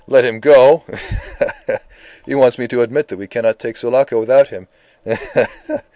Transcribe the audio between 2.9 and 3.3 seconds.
that we